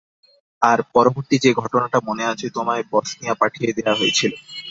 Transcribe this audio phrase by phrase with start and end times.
[0.61, 4.31] আর পরবর্তী যে ঘটনাটা মনে আছে, তোমায় বসনিয়া পাঠিয়ে দেয়া হয়েছিল।